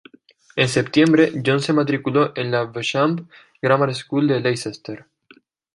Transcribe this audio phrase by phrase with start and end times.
[0.55, 3.29] En septiembre John se matriculó en la Beauchamp
[3.61, 5.05] Grammar School de Leicester.